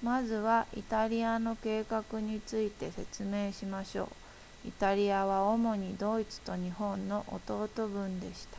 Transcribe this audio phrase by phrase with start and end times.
[0.00, 4.04] まずはイタリアの計画について説明しましょ
[4.64, 8.58] うイタリアは主にドイツと日本の弟分でした